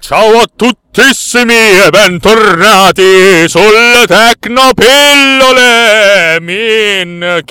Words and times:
Ciao 0.00 0.38
a 0.38 0.46
tuttissimi 0.54 1.52
e 1.52 1.90
bentornati 1.90 3.48
sulle 3.48 4.04
Tecnopillole 4.06 6.38
Minchias. 6.40 7.48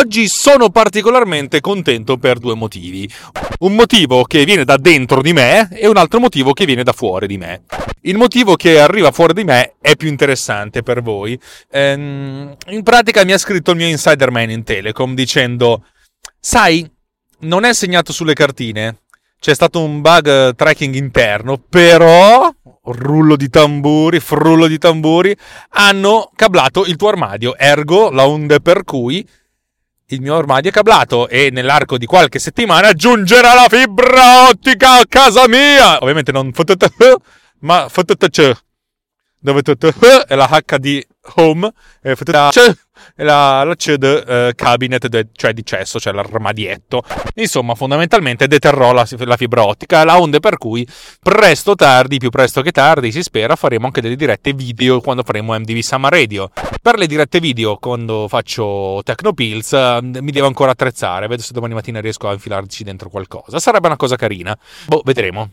Oggi 0.00 0.28
sono 0.28 0.70
particolarmente 0.70 1.60
contento 1.60 2.16
per 2.16 2.38
due 2.38 2.54
motivi. 2.54 3.06
Un 3.58 3.74
motivo 3.74 4.24
che 4.24 4.46
viene 4.46 4.64
da 4.64 4.78
dentro 4.78 5.20
di 5.20 5.34
me 5.34 5.68
e 5.72 5.86
un 5.88 5.98
altro 5.98 6.18
motivo 6.20 6.54
che 6.54 6.64
viene 6.64 6.82
da 6.82 6.92
fuori 6.92 7.26
di 7.26 7.36
me. 7.36 7.64
Il 8.02 8.16
motivo 8.16 8.56
che 8.56 8.80
arriva 8.80 9.10
fuori 9.10 9.34
di 9.34 9.44
me 9.44 9.74
è 9.78 9.96
più 9.96 10.08
interessante 10.08 10.82
per 10.82 11.02
voi. 11.02 11.38
Ehm, 11.70 12.56
in 12.68 12.82
pratica 12.82 13.26
mi 13.26 13.32
ha 13.32 13.38
scritto 13.38 13.72
il 13.72 13.76
mio 13.76 13.88
insider 13.88 14.30
man 14.30 14.50
in 14.50 14.64
Telecom 14.64 15.14
dicendo: 15.14 15.84
Sai, 16.40 16.90
non 17.40 17.64
è 17.64 17.74
segnato 17.74 18.10
sulle 18.10 18.32
cartine. 18.32 19.02
C'è 19.38 19.54
stato 19.54 19.82
un 19.82 20.00
bug 20.00 20.54
tracking 20.54 20.94
interno, 20.94 21.58
però 21.58 22.50
rullo 22.84 23.36
di 23.36 23.50
tamburi, 23.50 24.18
frullo 24.18 24.66
di 24.66 24.78
tamburi, 24.78 25.36
hanno 25.72 26.30
cablato 26.34 26.86
il 26.86 26.96
tuo 26.96 27.08
armadio, 27.08 27.54
ergo 27.56 28.10
la 28.10 28.26
onde 28.26 28.60
per 28.60 28.84
cui 28.84 29.26
il 30.10 30.20
mio 30.20 30.36
armadio 30.36 30.70
è 30.70 30.72
cablato 30.72 31.28
e 31.28 31.50
nell'arco 31.50 31.98
di 31.98 32.06
qualche 32.06 32.38
settimana 32.38 32.92
giungerà 32.92 33.54
la 33.54 33.66
fibra 33.68 34.48
ottica 34.48 34.98
a 35.00 35.04
casa 35.08 35.46
mia. 35.48 35.98
Ovviamente 36.00 36.32
non 36.32 36.52
FTTH, 36.52 37.16
ma 37.60 37.88
FTTC. 37.88 38.68
Dove 39.40 39.62
TTH 39.62 40.26
è 40.28 40.34
la 40.34 40.48
HD 40.64 41.02
home 41.36 41.70
e 42.02 42.14
FTTC 42.14 42.88
è 43.14 43.22
la, 43.22 43.64
la 43.64 43.74
CED 43.74 44.02
eh, 44.04 44.52
cabinet, 44.54 45.06
de, 45.08 45.28
cioè 45.32 45.52
di 45.52 45.64
cesso, 45.64 45.98
cioè 45.98 46.12
l'armadietto. 46.12 47.02
Insomma, 47.34 47.74
fondamentalmente 47.74 48.46
deterrò 48.46 48.92
la, 48.92 49.06
la 49.18 49.36
fibra 49.36 49.64
ottica, 49.64 50.04
la 50.04 50.20
onde 50.20 50.40
per 50.40 50.58
cui 50.58 50.86
presto 51.20 51.74
tardi, 51.74 52.18
più 52.18 52.30
presto 52.30 52.62
che 52.62 52.70
tardi, 52.70 53.12
si 53.12 53.22
spera, 53.22 53.56
faremo 53.56 53.86
anche 53.86 54.00
delle 54.00 54.16
dirette 54.16 54.52
video 54.52 55.00
quando 55.00 55.22
faremo 55.22 55.58
MDV 55.58 55.78
Summer 55.78 56.10
Radio. 56.12 56.50
Per 56.80 56.98
le 56.98 57.06
dirette 57.06 57.40
video, 57.40 57.76
quando 57.76 58.26
faccio 58.28 59.00
Tecnopills, 59.02 59.72
eh, 59.72 59.98
mi 60.02 60.30
devo 60.30 60.46
ancora 60.46 60.72
attrezzare. 60.72 61.26
Vedo 61.26 61.42
se 61.42 61.52
domani 61.52 61.74
mattina 61.74 62.00
riesco 62.00 62.28
a 62.28 62.32
infilarci 62.32 62.84
dentro 62.84 63.08
qualcosa. 63.08 63.58
Sarebbe 63.58 63.86
una 63.86 63.96
cosa 63.96 64.16
carina. 64.16 64.56
Boh, 64.86 65.02
vedremo. 65.04 65.50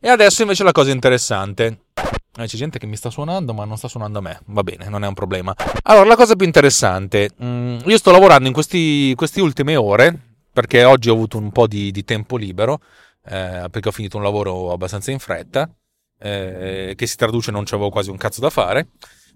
E 0.00 0.08
adesso 0.08 0.42
invece 0.42 0.62
la 0.62 0.72
cosa 0.72 0.90
interessante. 0.90 1.86
Eh, 2.36 2.46
c'è 2.46 2.56
gente 2.56 2.78
che 2.78 2.86
mi 2.86 2.96
sta 2.96 3.10
suonando, 3.10 3.52
ma 3.52 3.64
non 3.64 3.76
sta 3.76 3.88
suonando 3.88 4.18
a 4.18 4.22
me. 4.22 4.40
Va 4.46 4.62
bene, 4.62 4.88
non 4.88 5.04
è 5.04 5.06
un 5.08 5.14
problema. 5.14 5.54
Allora, 5.82 6.06
la 6.06 6.16
cosa 6.16 6.36
più 6.36 6.46
interessante. 6.46 7.30
Mm, 7.42 7.78
io 7.84 7.98
sto 7.98 8.10
lavorando 8.10 8.46
in 8.46 8.54
questi, 8.54 9.12
queste 9.16 9.40
ultime 9.40 9.76
ore, 9.76 10.16
perché 10.52 10.84
oggi 10.84 11.10
ho 11.10 11.14
avuto 11.14 11.38
un 11.38 11.50
po' 11.50 11.66
di, 11.66 11.90
di 11.90 12.04
tempo 12.04 12.36
libero, 12.36 12.80
eh, 13.24 13.66
perché 13.70 13.88
ho 13.88 13.92
finito 13.92 14.16
un 14.16 14.22
lavoro 14.22 14.72
abbastanza 14.72 15.10
in 15.10 15.18
fretta, 15.18 15.68
eh, 16.18 16.94
che 16.96 17.06
si 17.06 17.16
traduce 17.16 17.50
non 17.50 17.64
c'avevo 17.64 17.90
quasi 17.90 18.10
un 18.10 18.16
cazzo 18.16 18.40
da 18.40 18.50
fare. 18.50 18.88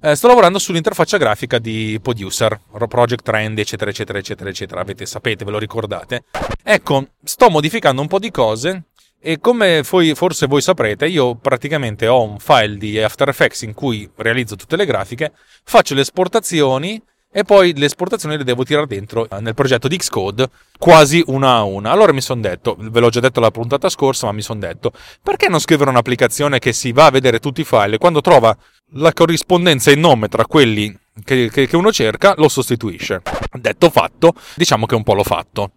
Eh, 0.05 0.17
sto 0.17 0.27
lavorando 0.27 0.59
sull'interfaccia 0.59 1.17
grafica 1.17 1.61
di 1.61 1.99
Producer, 2.03 2.61
Project 2.89 3.23
Trend, 3.23 3.59
eccetera, 3.59 3.91
eccetera, 3.91 4.19
eccetera, 4.19 4.51
eccetera. 4.51 4.81
Avete, 4.81 5.07
sapete, 5.07 5.45
ve 5.45 5.53
lo 5.53 5.59
ricordate. 5.59 6.25
Ecco, 6.63 7.11
sto 7.23 7.51
modificando 7.51 8.01
un 8.01 8.09
po' 8.09 8.19
di 8.19 8.33
cose 8.33 8.87
e 9.23 9.39
come 9.39 9.85
forse 9.85 10.47
voi 10.47 10.61
saprete, 10.61 11.07
io 11.07 11.37
praticamente 11.37 12.09
ho 12.09 12.23
un 12.23 12.39
file 12.41 12.77
di 12.77 13.01
After 13.01 13.29
Effects 13.29 13.63
in 13.63 13.73
cui 13.73 14.11
realizzo 14.17 14.57
tutte 14.57 14.75
le 14.75 14.85
grafiche, 14.85 15.33
faccio 15.63 15.95
le 15.95 16.01
esportazioni 16.01 17.01
e 17.31 17.45
poi 17.45 17.73
le 17.77 17.87
esportazioni 17.87 18.37
le 18.37 18.43
devo 18.43 18.65
tirare 18.65 18.87
dentro 18.87 19.29
nel 19.39 19.55
progetto 19.55 19.87
di 19.87 19.97
Xcode 19.97 20.49
quasi 20.77 21.23
una 21.29 21.55
a 21.55 21.63
una. 21.63 21.93
Allora 21.93 22.13
mi 22.13 22.21
sono 22.21 22.41
detto, 22.41 22.77
ve 22.79 22.99
l'ho 22.99 23.11
già 23.11 23.21
detto 23.21 23.39
la 23.39 23.53
puntata 23.53 23.89
scorsa, 23.89 24.27
ma 24.27 24.33
mi 24.33 24.43
sono 24.43 24.59
detto, 24.59 24.93
perché 25.23 25.49
non 25.49 25.61
scrivere 25.61 25.91
un'applicazione 25.91 26.59
che 26.59 26.73
si 26.73 26.91
va 26.91 27.07
a 27.07 27.11
vedere 27.11 27.39
tutti 27.39 27.61
i 27.61 27.65
file 27.65 27.95
e 27.95 27.99
quando 27.99 28.21
trova 28.21 28.55
la 28.95 29.13
corrispondenza 29.13 29.93
in 29.93 30.01
nome 30.01 30.27
tra 30.29 30.45
quelli 30.47 30.95
che, 31.25 31.49
che, 31.49 31.69
che 31.69 31.77
uno 31.77 31.93
cerca, 31.93 32.35
lo 32.37 32.49
sostituisce. 32.49 33.23
Detto 33.53 33.89
fatto, 33.89 34.35
diciamo 34.57 34.85
che 34.87 34.97
un 34.97 35.05
po' 35.05 35.15
l'ho 35.15 35.25
fatto. 35.25 35.71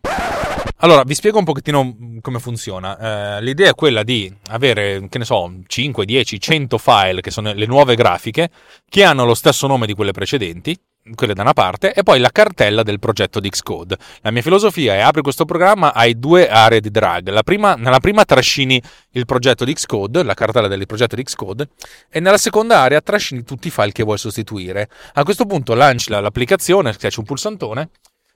Allora, 0.80 1.04
vi 1.04 1.16
spiego 1.16 1.38
un 1.38 1.46
pochettino 1.46 1.96
come 2.20 2.40
funziona. 2.40 3.38
Eh, 3.38 3.42
l'idea 3.42 3.70
è 3.70 3.74
quella 3.76 4.04
di 4.04 4.32
avere, 4.50 5.08
che 5.10 5.18
ne 5.18 5.24
so, 5.26 5.50
5, 5.66 6.06
10, 6.06 6.40
100 6.40 6.78
file, 6.78 7.22
che 7.22 7.32
sono 7.32 7.54
le 7.54 7.66
nuove 7.66 7.96
grafiche, 7.96 8.50
che 8.90 9.04
hanno 9.04 9.24
lo 9.24 9.36
stesso 9.36 9.68
nome 9.68 9.86
di 9.86 9.94
quelle 9.94 10.12
precedenti, 10.12 10.78
quelle 11.16 11.34
da 11.34 11.44
una 11.44 11.54
parte, 11.54 11.94
e 11.94 12.04
poi 12.04 12.20
la 12.20 12.30
cartella 12.30 12.84
del 12.84 13.00
progetto 13.00 13.40
di 13.40 13.50
Xcode. 13.50 13.98
La 14.20 14.32
mia 14.32 14.42
filosofia 14.42 14.96
è 14.96 15.00
apri 15.00 15.22
questo 15.22 15.46
programma, 15.46 15.94
hai 15.94 16.20
due 16.20 16.50
aree 16.50 16.82
di 16.82 16.92
drag. 16.92 17.42
Prima, 17.44 17.76
nella 17.76 18.00
prima 18.00 18.26
trascini 18.26 18.82
il 19.12 19.26
progetto 19.26 19.64
di 19.64 19.74
Xcode, 19.74 20.24
la 20.24 20.34
cartella 20.34 20.68
del 20.68 20.86
progetto 20.86 21.16
di 21.16 21.24
Xcode, 21.24 21.70
e 22.10 22.20
nella 22.20 22.38
seconda 22.38 22.80
area 22.82 23.00
trascini 23.00 23.44
tutti 23.44 23.68
i 23.68 23.72
file 23.72 23.94
che 23.94 24.04
vuoi 24.04 24.18
sostituire. 24.18 24.90
A 25.14 25.24
questo 25.24 25.46
punto 25.46 25.74
lanci 25.74 26.10
l'applicazione, 26.10 26.92
schiacci 26.92 27.20
un 27.20 27.26
pulsantone, 27.26 27.90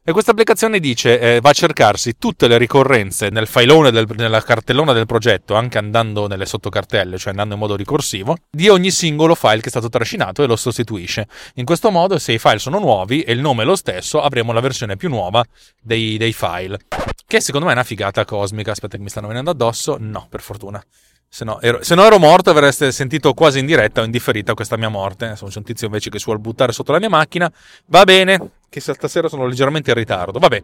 e 0.10 0.12
questa 0.12 0.32
applicazione 0.32 0.80
dice, 0.80 1.20
eh, 1.20 1.40
va 1.40 1.52
a 1.52 1.54
cercarsi 1.54 2.18
tutte 2.18 2.48
le 2.48 2.58
ricorrenze 2.58 3.30
nel 3.30 3.46
filone, 3.46 3.92
del, 3.92 4.08
nella 4.16 4.42
cartellona 4.42 4.92
del 4.92 5.06
progetto, 5.06 5.54
anche 5.54 5.78
andando 5.78 6.28
nelle 6.28 6.48
sottocartelle, 6.48 7.20
cioè 7.20 7.30
andando 7.30 7.54
in 7.54 7.60
modo 7.60 7.76
ricorsivo, 7.76 8.36
di 8.50 8.70
ogni 8.70 8.90
singolo 8.90 9.36
file 9.36 9.60
che 9.60 9.68
è 9.68 9.70
stato 9.70 9.88
trascinato 9.88 10.42
e 10.42 10.48
lo 10.48 10.56
sostituisce. 10.56 11.28
In 11.56 11.66
questo 11.66 11.92
modo, 11.92 12.18
se 12.18 12.32
i 12.32 12.40
file 12.40 12.58
sono 12.58 12.80
nuovi 12.80 13.22
e 13.22 13.34
il 13.34 13.40
nome 13.40 13.62
è 13.62 13.66
lo 13.68 13.76
stesso, 13.76 14.20
avremo 14.20 14.52
la 14.52 14.62
versione 14.62 14.96
più 14.96 15.10
nuova 15.10 15.46
dei, 15.80 16.18
dei 16.18 16.34
file. 16.34 16.80
Che 17.28 17.40
secondo 17.40 17.68
me 17.68 17.74
è 17.74 17.76
una 17.76 17.86
figata 17.86 18.26
cosmica. 18.26 18.72
Aspetta 18.72 18.98
che 18.98 19.04
mi 19.04 19.10
stanno 19.10 19.28
venendo 19.28 19.52
addosso. 19.52 19.98
No, 20.00 20.26
per 20.28 20.42
fortuna. 20.42 20.84
Se 21.28 21.46
no, 21.46 21.62
ero, 21.62 21.84
se 21.84 21.94
no, 21.94 22.04
ero, 22.04 22.18
morto 22.18 22.50
avreste 22.50 22.92
sentito 22.92 23.36
quasi 23.36 23.60
in 23.60 23.68
diretta 23.68 24.02
o 24.02 24.06
in 24.06 24.10
differita 24.10 24.56
questa 24.56 24.76
mia 24.76 24.90
morte. 24.90 25.36
Sono 25.36 25.52
un 25.54 25.64
tizio 25.64 25.86
invece 25.86 26.10
che 26.10 26.18
si 26.18 26.26
vuole 26.26 26.40
buttare 26.40 26.72
sotto 26.72 26.92
la 26.92 26.98
mia 26.98 27.10
macchina. 27.10 27.52
Va 27.86 28.04
bene, 28.04 28.50
che 28.70 28.80
stasera 28.80 29.28
sono 29.28 29.46
leggermente 29.46 29.90
in 29.90 29.98
ritardo. 29.98 30.40
Vabbè, 30.40 30.64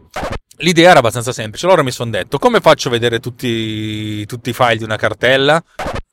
l'idea 0.58 0.90
era 0.90 1.00
abbastanza 1.00 1.32
semplice. 1.32 1.66
Allora 1.66 1.82
mi 1.82 1.90
sono 1.90 2.10
detto, 2.10 2.38
come 2.38 2.60
faccio 2.60 2.88
a 2.88 2.92
vedere 2.92 3.20
tutti, 3.20 4.24
tutti 4.26 4.50
i 4.50 4.52
file 4.52 4.76
di 4.76 4.84
una 4.84 4.96
cartella? 4.96 5.62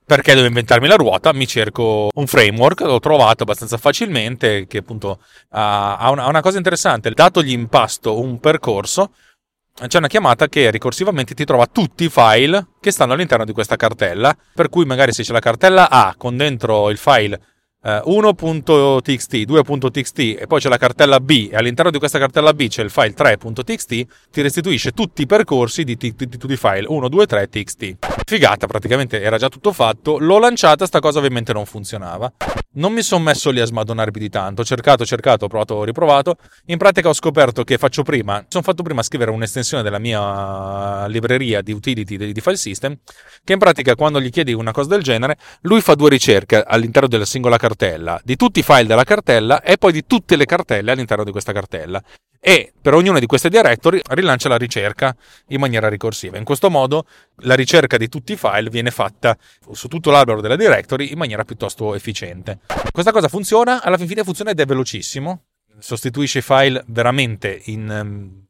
Perché 0.06 0.34
devo 0.36 0.48
inventarmi 0.48 0.88
la 0.88 0.96
ruota? 0.96 1.32
Mi 1.34 1.48
cerco 1.48 2.09
un 2.14 2.28
framework, 2.28 2.82
l'ho 2.82 3.00
trovato 3.00 3.44
abbastanza 3.44 3.78
facilmente, 3.78 4.68
che 4.68 4.80
appunto 4.80 5.20
ha 5.50 6.09
una, 6.12 6.28
una 6.28 6.42
cosa 6.42 6.58
interessante. 6.58 7.12
Dato 7.12 7.42
gli 7.42 7.52
impasto 7.52 8.20
un 8.20 8.40
percorso, 8.40 9.12
c'è 9.88 9.98
una 9.98 10.08
chiamata 10.08 10.50
che 10.50 10.70
ricorsivamente 10.72 11.34
ti 11.34 11.46
trova 11.46 11.66
tutti 11.68 12.03
i 12.03 12.09
file 12.09 12.68
che 12.80 12.92
stanno 12.92 13.14
all'interno 13.14 13.46
di 13.46 13.53
questa 13.53 13.76
cartella, 13.76 14.36
per 14.53 14.70
cui 14.70 14.86
magari 14.86 15.14
se 15.14 15.24
c'è 15.24 15.32
la 15.32 15.40
cartella 15.40 15.90
A 15.90 16.16
con 16.18 16.36
dentro 16.36 16.90
il 16.90 16.98
file 16.98 17.42
1.txt, 17.84 19.34
eh, 19.34 19.46
2.txt 19.46 20.20
e 20.20 20.46
poi 20.47 20.59
c'è 20.59 20.70
la 20.70 20.78
cartella 20.78 21.20
B 21.20 21.50
e 21.52 21.56
all'interno 21.56 21.91
di 21.91 21.97
questa 21.97 22.18
cartella 22.18 22.53
B 22.53 22.68
c'è 22.68 22.82
il 22.82 22.90
file 22.90 23.14
3.txt, 23.14 24.06
ti 24.32 24.41
restituisce 24.41 24.91
tutti 24.91 25.24
i 25.24 25.26
percorsi 25.26 25.84
di, 25.84 25.97
tutti 25.97 26.52
i 26.52 26.58
file 26.58 26.85
1, 26.88 27.09
2, 27.09 27.26
3, 27.26 27.50
txt. 27.50 27.96
Figata, 28.26 28.68
praticamente 28.68 29.22
era 29.22 29.38
già 29.38 29.50
tutto 29.50 29.74
fatto, 29.74 30.18
l'ho 30.18 30.40
lanciata, 30.40 30.85
sta 30.85 31.00
cosa 31.00 31.18
ovviamente 31.18 31.52
non 31.52 31.66
funzionava. 31.66 32.32
Non 32.75 32.91
mi 32.91 33.03
sono 33.03 33.23
messo 33.23 33.52
lì 33.52 33.59
a 33.59 33.66
smadonnarmi 33.66 34.20
di 34.20 34.29
tanto, 34.29 34.61
ho 34.61 34.66
cercato, 34.66 35.05
cercato, 35.05 35.46
ho 35.46 35.47
provato, 35.47 35.75
ho 35.75 35.84
riprovato. 35.84 36.37
In 36.66 36.79
pratica 36.79 37.08
ho 37.08 37.14
scoperto 37.14 37.64
che 37.64 37.78
faccio 37.78 38.02
prima, 38.02 38.43
sono 38.47 38.64
fatto 38.64 38.81
prima 38.81 39.03
scrivere 39.03 39.29
un'estensione 39.29 39.84
della 39.84 39.99
mia 39.99 41.05
libreria 41.05 41.61
di 41.61 41.72
utility 41.72 42.31
di 42.31 42.41
file 42.41 42.58
system, 42.58 42.97
che 43.43 43.53
in 43.53 43.59
pratica 43.59 43.93
quando 43.93 44.20
gli 44.20 44.31
chiedi 44.31 44.53
una 44.53 44.72
cosa 44.72 44.90
del 44.90 45.03
genere, 45.03 45.37
lui 45.61 45.81
fa 45.81 45.93
due 45.93 46.09
ricerche 46.09 46.64
all'interno 46.66 47.08
della 47.08 47.25
singola 47.25 47.58
cartella, 47.58 48.20
di 48.23 48.35
tutti 48.35 48.59
i 48.59 48.64
file 48.64 48.87
della 48.87 49.03
cartella 49.03 49.61
e 49.61 49.78
poi 49.78 49.91
di 49.91 50.08
tutte 50.08 50.35
le 50.35 50.46
cartelle 50.46 50.93
all'interno 50.93 51.23
di 51.23 51.31
questa 51.31 51.52
cartella. 51.52 52.02
E 52.45 52.73
per 52.81 52.93
ognuna 52.93 53.19
di 53.19 53.25
queste 53.25 53.47
directory 53.47 54.01
rilancia 54.09 54.49
la 54.49 54.57
ricerca 54.57 55.16
in 55.47 55.61
maniera 55.61 55.87
ricorsiva. 55.87 56.37
In 56.37 56.43
questo 56.43 56.69
modo 56.69 57.05
la 57.37 57.55
ricerca 57.55 57.95
di 57.95 58.09
tutti 58.09 58.34
i 58.34 58.35
file 58.35 58.69
viene 58.69 58.91
fatta 58.91 59.37
su 59.72 59.87
tutto 59.87 60.11
l'albero 60.11 60.41
della 60.41 60.57
directory 60.57 61.13
in 61.13 61.17
maniera 61.17 61.45
piuttosto 61.45 61.95
efficiente. 61.95 62.59
Questa 62.91 63.13
cosa 63.13 63.29
funziona, 63.29 63.81
alla 63.81 63.95
fin 63.95 64.07
fine 64.07 64.25
funziona 64.25 64.51
ed 64.51 64.59
è 64.59 64.66
velocissimo, 64.66 65.43
sostituisce 65.79 66.40
i 66.40 66.41
file 66.41 66.84
veramente 66.87 67.61
in, 67.67 67.90
ehm, 67.90 68.45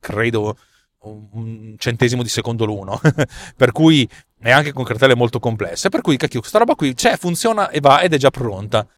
credo, 0.00 0.56
un 1.00 1.74
centesimo 1.76 2.22
di 2.22 2.30
secondo 2.30 2.64
l'uno, 2.64 2.98
per 3.54 3.70
cui 3.70 4.08
è 4.40 4.50
anche 4.50 4.72
con 4.72 4.82
cartelle 4.82 5.14
molto 5.14 5.40
complesse, 5.40 5.90
per 5.90 6.00
cui 6.00 6.16
cacchio, 6.16 6.40
questa 6.40 6.58
roba 6.58 6.74
qui 6.74 6.94
c'è, 6.94 7.18
funziona 7.18 7.68
e 7.68 7.80
va 7.80 8.00
ed 8.00 8.14
è 8.14 8.16
già 8.16 8.30
pronta. 8.30 8.88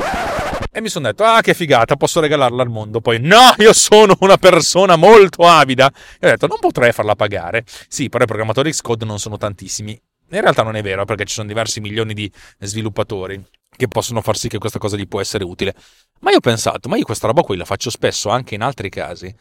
E 0.70 0.80
mi 0.80 0.88
sono 0.88 1.06
detto, 1.06 1.24
ah 1.24 1.40
che 1.40 1.54
figata, 1.54 1.96
posso 1.96 2.20
regalarla 2.20 2.62
al 2.62 2.68
mondo. 2.68 3.00
Poi, 3.00 3.18
no, 3.20 3.54
io 3.58 3.72
sono 3.72 4.16
una 4.20 4.36
persona 4.36 4.96
molto 4.96 5.46
avida. 5.46 5.90
E 6.20 6.26
ho 6.26 6.30
detto, 6.30 6.46
non 6.46 6.58
potrei 6.60 6.92
farla 6.92 7.14
pagare. 7.14 7.64
Sì, 7.88 8.08
però 8.08 8.24
i 8.24 8.26
programmatori 8.26 8.70
Xcode 8.70 9.04
non 9.04 9.18
sono 9.18 9.36
tantissimi. 9.36 10.00
In 10.30 10.40
realtà 10.40 10.62
non 10.62 10.76
è 10.76 10.82
vero, 10.82 11.04
perché 11.04 11.24
ci 11.24 11.34
sono 11.34 11.48
diversi 11.48 11.80
milioni 11.80 12.12
di 12.14 12.30
sviluppatori 12.60 13.42
che 13.78 13.88
possono 13.88 14.20
far 14.20 14.36
sì 14.36 14.48
che 14.48 14.58
questa 14.58 14.78
cosa 14.78 14.96
gli 14.96 15.06
può 15.06 15.20
essere 15.20 15.44
utile. 15.44 15.74
Ma 16.20 16.30
io 16.30 16.38
ho 16.38 16.40
pensato, 16.40 16.88
ma 16.88 16.96
io 16.96 17.04
questa 17.04 17.28
roba 17.28 17.42
qui 17.42 17.56
la 17.56 17.64
faccio 17.64 17.90
spesso 17.90 18.28
anche 18.28 18.54
in 18.54 18.62
altri 18.62 18.88
casi. 18.88 19.34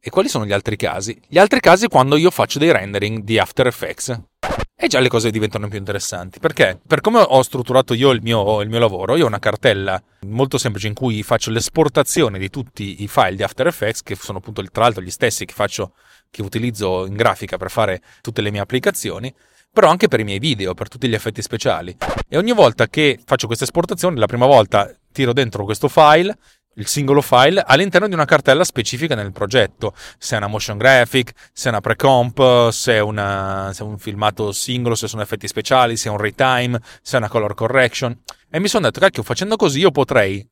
E 0.00 0.10
quali 0.10 0.28
sono 0.28 0.46
gli 0.46 0.52
altri 0.52 0.76
casi? 0.76 1.20
Gli 1.26 1.38
altri 1.38 1.58
casi 1.58 1.88
quando 1.88 2.16
io 2.16 2.30
faccio 2.30 2.58
dei 2.58 2.70
rendering 2.70 3.22
di 3.22 3.38
After 3.38 3.66
Effects. 3.66 4.20
E 4.80 4.86
già 4.86 5.00
le 5.00 5.08
cose 5.08 5.32
diventano 5.32 5.66
più 5.66 5.76
interessanti. 5.76 6.38
Perché? 6.38 6.78
Per 6.86 7.00
come 7.00 7.18
ho 7.18 7.42
strutturato 7.42 7.94
io 7.94 8.10
il 8.10 8.22
mio, 8.22 8.60
il 8.60 8.68
mio, 8.68 8.78
lavoro, 8.78 9.16
io 9.16 9.24
ho 9.24 9.26
una 9.26 9.40
cartella 9.40 10.00
molto 10.26 10.56
semplice 10.56 10.86
in 10.86 10.94
cui 10.94 11.24
faccio 11.24 11.50
l'esportazione 11.50 12.38
di 12.38 12.48
tutti 12.48 13.02
i 13.02 13.08
file 13.08 13.34
di 13.34 13.42
After 13.42 13.66
Effects, 13.66 14.04
che 14.04 14.14
sono 14.14 14.38
appunto 14.38 14.62
tra 14.70 14.84
l'altro 14.84 15.02
gli 15.02 15.10
stessi 15.10 15.44
che 15.46 15.52
faccio, 15.52 15.94
che 16.30 16.42
utilizzo 16.42 17.06
in 17.06 17.16
grafica 17.16 17.56
per 17.56 17.72
fare 17.72 18.00
tutte 18.20 18.40
le 18.40 18.52
mie 18.52 18.60
applicazioni, 18.60 19.34
però 19.72 19.88
anche 19.88 20.06
per 20.06 20.20
i 20.20 20.24
miei 20.24 20.38
video, 20.38 20.74
per 20.74 20.88
tutti 20.88 21.08
gli 21.08 21.14
effetti 21.14 21.42
speciali. 21.42 21.96
E 22.28 22.36
ogni 22.36 22.52
volta 22.52 22.86
che 22.86 23.18
faccio 23.24 23.48
questa 23.48 23.64
esportazione, 23.64 24.16
la 24.16 24.26
prima 24.26 24.46
volta 24.46 24.94
tiro 25.10 25.32
dentro 25.32 25.64
questo 25.64 25.88
file, 25.88 26.38
il 26.78 26.86
singolo 26.86 27.20
file 27.20 27.62
all'interno 27.64 28.08
di 28.08 28.14
una 28.14 28.24
cartella 28.24 28.64
specifica 28.64 29.14
nel 29.14 29.32
progetto, 29.32 29.94
se 30.16 30.34
è 30.34 30.38
una 30.38 30.46
motion 30.46 30.78
graphic, 30.78 31.32
se 31.52 31.66
è 31.66 31.70
una 31.70 31.80
pre-comp, 31.80 32.70
se 32.70 32.94
è, 32.94 33.00
una, 33.00 33.70
se 33.74 33.82
è 33.82 33.86
un 33.86 33.98
filmato 33.98 34.52
singolo, 34.52 34.94
se 34.94 35.08
sono 35.08 35.22
effetti 35.22 35.48
speciali, 35.48 35.96
se 35.96 36.08
è 36.08 36.12
un 36.12 36.18
retime, 36.18 36.80
se 37.02 37.16
è 37.16 37.18
una 37.18 37.28
color 37.28 37.54
correction. 37.54 38.16
E 38.48 38.60
mi 38.60 38.68
sono 38.68 38.86
detto, 38.86 39.00
cacchio, 39.00 39.22
facendo 39.22 39.56
così 39.56 39.80
io 39.80 39.90
potrei 39.90 40.48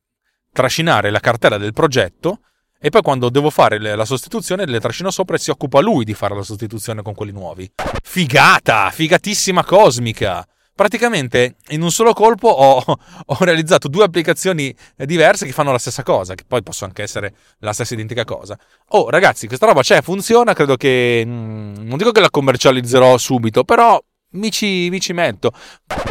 trascinare 0.51 1.09
la 1.09 1.19
cartella 1.19 1.57
del 1.57 1.73
progetto 1.73 2.39
e 2.79 2.89
poi 2.89 3.01
quando 3.01 3.29
devo 3.29 3.49
fare 3.49 3.79
la 3.79 4.05
sostituzione 4.05 4.65
le 4.65 4.79
trascino 4.79 5.09
sopra 5.09 5.35
e 5.35 5.39
si 5.39 5.49
occupa 5.49 5.79
lui 5.79 6.03
di 6.03 6.13
fare 6.13 6.35
la 6.35 6.43
sostituzione 6.43 7.01
con 7.01 7.15
quelli 7.15 7.31
nuovi. 7.31 7.71
Figata! 8.03 8.89
Figatissima 8.91 9.63
cosmica! 9.63 10.45
Praticamente 10.77 11.55
in 11.69 11.81
un 11.81 11.89
solo 11.89 12.13
colpo 12.13 12.49
ho, 12.49 12.77
ho, 13.25 13.37
realizzato 13.39 13.87
due 13.87 14.03
applicazioni 14.03 14.73
diverse 14.95 15.47
che 15.47 15.51
fanno 15.51 15.71
la 15.71 15.79
stessa 15.79 16.03
cosa, 16.03 16.35
che 16.35 16.43
poi 16.47 16.61
possono 16.61 16.89
anche 16.89 17.01
essere 17.01 17.33
la 17.59 17.73
stessa 17.73 17.95
identica 17.95 18.23
cosa. 18.23 18.57
Oh, 18.89 19.09
ragazzi, 19.09 19.47
questa 19.47 19.65
roba 19.65 19.81
c'è, 19.81 20.01
funziona, 20.01 20.53
credo 20.53 20.77
che... 20.77 21.23
Mm, 21.25 21.87
non 21.87 21.97
dico 21.97 22.11
che 22.11 22.21
la 22.21 22.29
commercializzerò 22.29 23.17
subito, 23.17 23.63
però 23.63 23.99
mi 24.33 24.51
ci, 24.51 24.89
mi 24.91 24.99
ci, 24.99 25.13
metto. 25.13 25.51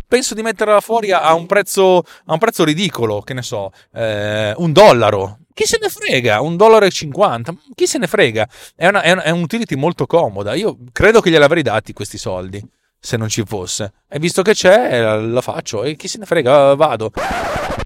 Penso 0.08 0.34
di 0.34 0.42
metterla 0.42 0.80
fuori 0.80 1.12
a 1.12 1.32
un 1.32 1.46
prezzo, 1.46 1.98
a 1.98 2.32
un 2.32 2.38
prezzo 2.38 2.64
ridicolo, 2.64 3.20
che 3.20 3.34
ne 3.34 3.42
so, 3.42 3.70
eh, 3.94 4.52
un 4.56 4.72
dollaro. 4.72 5.38
Chi 5.54 5.64
se 5.64 5.78
ne 5.80 5.88
frega? 5.88 6.40
Un 6.40 6.56
dollaro 6.56 6.84
e 6.84 6.90
cinquanta? 6.90 7.54
Chi 7.74 7.86
se 7.86 7.98
ne 7.98 8.08
frega? 8.08 8.48
È, 8.74 8.88
una, 8.88 9.00
è, 9.02 9.12
una, 9.12 9.22
è 9.22 9.30
un 9.30 9.42
utility 9.42 9.76
molto 9.76 10.06
comoda. 10.06 10.54
Io 10.54 10.76
credo 10.92 11.20
che 11.20 11.30
glieli 11.30 11.44
avrei 11.44 11.62
dati 11.62 11.92
questi 11.92 12.18
soldi 12.18 12.62
se 13.06 13.16
non 13.16 13.28
ci 13.28 13.44
fosse. 13.46 13.92
E 14.08 14.18
visto 14.18 14.42
che 14.42 14.52
c'è, 14.52 15.16
la 15.20 15.40
faccio 15.40 15.84
e 15.84 15.94
chi 15.94 16.08
se 16.08 16.18
ne 16.18 16.26
frega, 16.26 16.74
vado. 16.74 17.12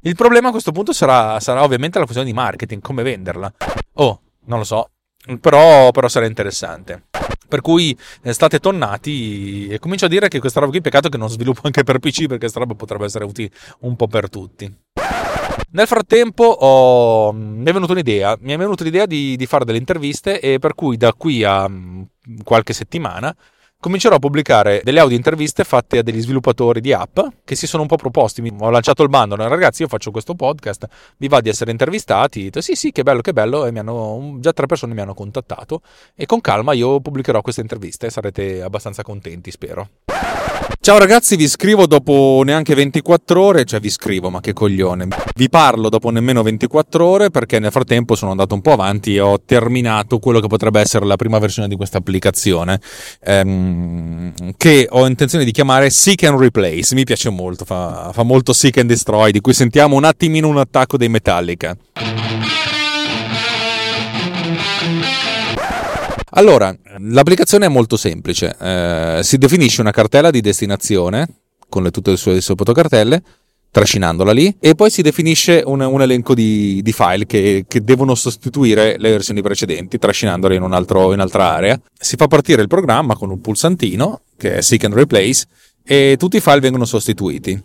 Il 0.00 0.16
problema 0.16 0.48
a 0.48 0.50
questo 0.50 0.72
punto 0.72 0.94
sarà, 0.94 1.38
sarà 1.40 1.62
ovviamente 1.62 1.98
la 1.98 2.04
questione 2.04 2.30
di 2.30 2.34
marketing, 2.34 2.80
come 2.80 3.02
venderla. 3.02 3.52
Oh, 3.94 4.20
non 4.46 4.58
lo 4.58 4.64
so, 4.64 4.88
però, 5.38 5.90
però 5.90 6.08
sarà 6.08 6.24
interessante. 6.24 7.02
Per 7.46 7.60
cui 7.60 7.96
eh, 8.22 8.32
state 8.32 8.60
tonnati 8.60 9.68
e 9.68 9.78
comincio 9.78 10.06
a 10.06 10.08
dire 10.08 10.28
che 10.28 10.40
questa 10.40 10.58
roba 10.60 10.72
qui, 10.72 10.80
peccato 10.80 11.10
che 11.10 11.18
non 11.18 11.28
sviluppo 11.28 11.60
anche 11.64 11.84
per 11.84 11.98
PC 11.98 12.20
perché 12.20 12.38
questa 12.38 12.60
roba 12.60 12.74
potrebbe 12.74 13.04
essere 13.04 13.24
utile 13.24 13.50
un 13.80 13.96
po' 13.96 14.06
per 14.06 14.30
tutti. 14.30 14.74
Nel 15.72 15.86
frattempo 15.86 16.44
ho, 16.44 17.32
mi 17.32 17.68
è 17.68 17.72
venuta 17.72 17.92
un'idea, 17.92 18.38
mi 18.40 18.52
è 18.52 18.56
venuta 18.56 18.84
l'idea 18.84 19.04
di, 19.04 19.36
di 19.36 19.46
fare 19.46 19.66
delle 19.66 19.78
interviste 19.78 20.40
e 20.40 20.58
per 20.58 20.74
cui 20.74 20.96
da 20.96 21.12
qui 21.12 21.44
a 21.44 21.68
mm, 21.68 22.02
qualche 22.42 22.72
settimana 22.72 23.36
comincerò 23.80 24.16
a 24.16 24.18
pubblicare 24.18 24.82
delle 24.84 25.00
audio 25.00 25.16
interviste 25.16 25.64
fatte 25.64 25.98
a 25.98 26.02
degli 26.02 26.20
sviluppatori 26.20 26.80
di 26.80 26.92
app 26.92 27.18
che 27.44 27.56
si 27.56 27.66
sono 27.66 27.82
un 27.82 27.88
po' 27.88 27.96
proposti. 27.96 28.42
Ho 28.58 28.70
lanciato 28.70 29.02
il 29.02 29.08
bando, 29.08 29.34
ragazzi, 29.36 29.82
io 29.82 29.88
faccio 29.88 30.10
questo 30.10 30.34
podcast, 30.34 30.86
vi 31.16 31.28
va 31.28 31.40
di 31.40 31.48
essere 31.48 31.70
intervistati? 31.70 32.44
Detto, 32.44 32.60
sì, 32.60 32.74
sì, 32.74 32.92
che 32.92 33.02
bello, 33.02 33.22
che 33.22 33.32
bello. 33.32 33.64
E 33.64 33.72
mi 33.72 33.78
hanno, 33.78 34.36
già 34.38 34.52
tre 34.52 34.66
persone 34.66 34.94
mi 34.94 35.00
hanno 35.00 35.14
contattato 35.14 35.80
e 36.14 36.26
con 36.26 36.40
calma 36.40 36.74
io 36.74 37.00
pubblicherò 37.00 37.40
queste 37.40 37.62
interviste. 37.62 38.10
Sarete 38.10 38.62
abbastanza 38.62 39.02
contenti, 39.02 39.50
spero. 39.50 39.88
Ciao 40.82 40.96
ragazzi, 40.96 41.36
vi 41.36 41.46
scrivo 41.46 41.86
dopo 41.86 42.40
neanche 42.42 42.74
24 42.74 43.42
ore, 43.42 43.64
cioè 43.66 43.80
vi 43.80 43.90
scrivo, 43.90 44.30
ma 44.30 44.40
che 44.40 44.54
coglione. 44.54 45.08
Vi 45.34 45.50
parlo 45.50 45.90
dopo 45.90 46.08
nemmeno 46.08 46.42
24 46.42 47.06
ore 47.06 47.28
perché 47.28 47.58
nel 47.58 47.70
frattempo 47.70 48.14
sono 48.14 48.30
andato 48.30 48.54
un 48.54 48.62
po' 48.62 48.72
avanti 48.72 49.14
e 49.14 49.20
ho 49.20 49.38
terminato 49.44 50.18
quello 50.18 50.40
che 50.40 50.46
potrebbe 50.46 50.80
essere 50.80 51.04
la 51.04 51.16
prima 51.16 51.38
versione 51.38 51.68
di 51.68 51.76
questa 51.76 51.98
applicazione 51.98 52.80
ehm, 53.22 54.54
che 54.56 54.86
ho 54.88 55.06
intenzione 55.06 55.44
di 55.44 55.50
chiamare 55.50 55.90
Seek 55.90 56.22
and 56.22 56.40
Replace. 56.40 56.94
Mi 56.94 57.04
piace 57.04 57.28
molto, 57.28 57.66
fa, 57.66 58.10
fa 58.14 58.22
molto 58.22 58.54
Seek 58.54 58.78
and 58.78 58.88
Destroy, 58.88 59.32
di 59.32 59.42
cui 59.42 59.52
sentiamo 59.52 59.96
un 59.96 60.04
attimino 60.04 60.48
un 60.48 60.56
attacco 60.56 60.96
dei 60.96 61.10
Metallica. 61.10 61.76
Allora, 66.30 66.74
l'applicazione 66.98 67.66
è 67.66 67.68
molto 67.68 67.96
semplice. 67.96 68.56
Eh, 68.60 69.20
si 69.22 69.38
definisce 69.38 69.80
una 69.80 69.90
cartella 69.90 70.30
di 70.30 70.40
destinazione 70.40 71.26
con 71.68 71.82
le, 71.82 71.90
tutte 71.90 72.10
le 72.10 72.16
sue 72.16 72.40
sottocartelle, 72.40 73.22
trascinandola 73.70 74.32
lì, 74.32 74.54
e 74.58 74.74
poi 74.74 74.90
si 74.90 75.02
definisce 75.02 75.62
un, 75.64 75.80
un 75.80 76.02
elenco 76.02 76.34
di, 76.34 76.80
di 76.82 76.92
file 76.92 77.26
che, 77.26 77.64
che, 77.66 77.82
devono 77.82 78.14
sostituire 78.14 78.96
le 78.98 79.10
versioni 79.10 79.42
precedenti, 79.42 79.98
trascinandole 79.98 80.56
in, 80.56 80.62
un 80.62 80.72
altro, 80.72 81.06
in 81.06 81.14
un'altra 81.14 81.54
area. 81.54 81.80
Si 81.98 82.16
fa 82.16 82.26
partire 82.26 82.62
il 82.62 82.68
programma 82.68 83.14
con 83.14 83.30
un 83.30 83.40
pulsantino, 83.40 84.22
che 84.36 84.56
è 84.56 84.60
Seek 84.60 84.84
and 84.84 84.94
Replace, 84.94 85.46
e 85.84 86.16
tutti 86.18 86.36
i 86.36 86.40
file 86.40 86.60
vengono 86.60 86.84
sostituiti 86.84 87.60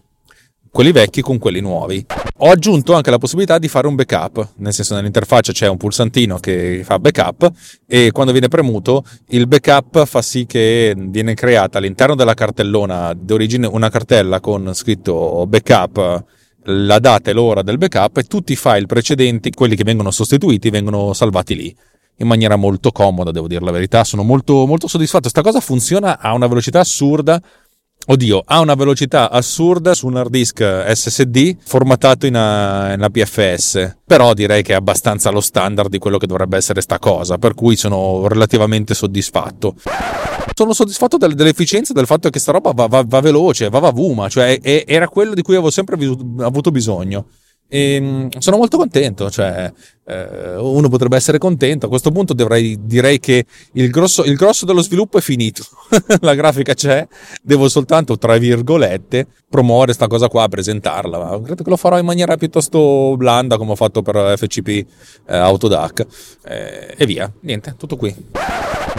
quelli 0.76 0.92
vecchi 0.92 1.22
con 1.22 1.38
quelli 1.38 1.62
nuovi. 1.62 2.06
Ho 2.40 2.52
aggiunto 2.52 2.96
anche 2.96 3.10
la 3.10 3.18
possibilità 3.18 3.58
di 3.60 3.70
fare 3.70 3.88
un 3.88 3.96
backup, 3.96 4.56
nel 4.58 4.74
senso 4.74 4.94
nell'interfaccia 4.94 5.54
c'è 5.54 5.70
un 5.70 5.78
pulsantino 5.78 6.38
che 6.40 6.82
fa 6.84 7.00
backup 7.00 7.50
e 7.88 8.12
quando 8.12 8.34
viene 8.34 8.50
premuto 8.50 9.06
il 9.30 9.48
backup 9.48 10.06
fa 10.06 10.22
sì 10.22 10.46
che 10.46 10.94
viene 10.98 11.34
creata 11.34 11.78
all'interno 11.78 12.14
della 12.14 12.34
cartellona 12.34 13.14
d'origine 13.14 13.68
una 13.68 13.90
cartella 13.90 14.42
con 14.42 14.74
scritto 14.74 15.46
backup 15.48 16.26
la 16.64 17.00
data 17.00 17.30
e 17.30 17.34
l'ora 17.34 17.62
del 17.62 17.78
backup 17.78 18.18
e 18.18 18.24
tutti 18.24 18.52
i 18.52 18.58
file 18.58 18.86
precedenti, 18.86 19.52
quelli 19.52 19.78
che 19.78 19.86
vengono 19.86 20.12
sostituiti, 20.12 20.70
vengono 20.72 21.14
salvati 21.14 21.56
lì 21.56 21.74
in 22.18 22.28
maniera 22.28 22.56
molto 22.58 22.92
comoda, 22.92 23.32
devo 23.32 23.48
dire 23.48 23.64
la 23.64 23.72
verità. 23.72 24.04
Sono 24.04 24.24
molto, 24.24 24.66
molto 24.66 24.88
soddisfatto. 24.88 25.30
Questa 25.30 25.42
cosa 25.42 25.60
funziona 25.60 26.20
a 26.20 26.34
una 26.34 26.48
velocità 26.48 26.80
assurda 26.80 27.42
Oddio, 28.08 28.44
ha 28.46 28.60
una 28.60 28.76
velocità 28.76 29.32
assurda 29.32 29.96
su 29.96 30.06
un 30.06 30.18
hard 30.18 30.30
disk 30.30 30.62
SSD 30.62 31.58
formattato 31.64 32.28
in, 32.28 32.36
in 32.36 33.02
APFS, 33.02 33.98
però 34.06 34.36
direi 34.36 34.62
che 34.62 34.74
è 34.74 34.76
abbastanza 34.76 35.32
lo 35.32 35.42
standard 35.42 35.90
di 35.90 35.98
quello 35.98 36.20
che 36.20 36.28
dovrebbe 36.28 36.56
essere 36.56 36.82
sta 36.82 37.00
cosa, 37.00 37.40
per 37.40 37.56
cui 37.56 37.76
sono 37.76 38.28
relativamente 38.28 38.94
soddisfatto. 38.94 39.74
Sono 40.54 40.74
soddisfatto 40.74 41.18
del, 41.18 41.34
dell'efficienza 41.34 41.94
del 41.94 42.06
fatto 42.06 42.30
che 42.30 42.38
sta 42.38 42.52
roba 42.52 42.74
va, 42.74 42.86
va, 42.86 43.04
va 43.04 43.20
veloce, 43.22 43.70
va 43.70 43.80
va 43.80 43.90
vuma, 43.90 44.30
cioè 44.30 44.62
è, 44.62 44.84
era 44.88 45.08
quello 45.08 45.34
di 45.34 45.42
cui 45.42 45.56
avevo 45.56 45.72
sempre 45.72 45.96
avuto 45.96 46.70
bisogno. 46.70 47.26
E 47.68 47.96
ehm, 47.96 48.30
sono 48.38 48.58
molto 48.58 48.78
contento, 48.78 49.30
cioè 49.30 49.72
eh, 50.06 50.56
uno 50.58 50.88
potrebbe 50.88 51.16
essere 51.16 51.38
contento. 51.38 51.88
A 51.88 51.90
questo 51.90 52.12
punto 52.12 52.34
dovrei, 52.34 52.78
direi 52.82 53.20
che 53.20 53.46
il 53.74 53.90
grosso, 53.90 54.24
il 54.24 54.36
grosso 54.36 54.66
dello 54.66 54.82
sviluppo 54.82 55.18
è 55.18 55.22
finito. 55.22 55.64
La 56.22 56.36
grafica 56.36 56.74
c'è, 56.74 57.08
devo 57.42 57.68
soltanto, 57.68 58.18
tra 58.18 58.38
virgolette, 58.38 59.28
promuovere 59.50 59.86
questa 59.86 60.08
cosa 60.08 60.28
qua, 60.28 60.48
presentarla. 60.48 61.18
Ma 61.18 61.42
credo 61.42 61.64
che 61.64 61.70
lo 61.70 61.78
farò 61.78 61.98
in 61.98 62.06
maniera 62.06 62.38
piuttosto 62.38 63.16
blanda, 63.18 63.58
come 63.58 63.72
ho 63.72 63.76
fatto 63.76 64.02
per 64.02 64.38
FCP 64.38 64.68
eh, 64.68 65.36
Autodac. 65.36 66.06
Eh, 66.46 66.94
e 66.98 67.06
via, 67.06 67.32
niente, 67.42 67.76
tutto 67.78 67.98
qui. 67.98 68.16